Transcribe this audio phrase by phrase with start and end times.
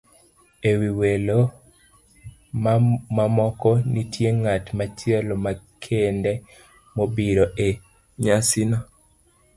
[0.69, 1.39] E wi welo
[3.17, 6.31] mamoko, nitie ng'at machielo makende
[6.95, 7.67] mobiro e
[8.23, 8.77] nyasino.